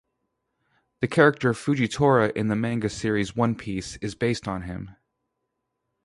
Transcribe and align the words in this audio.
The 1.01 1.07
character 1.07 1.53
Fujitora 1.53 2.31
in 2.35 2.47
the 2.47 2.55
manga 2.55 2.89
series 2.89 3.35
One 3.35 3.53
Piece 3.53 3.97
is 3.97 4.15
based 4.15 4.47
on 4.47 4.63
him. 4.63 4.95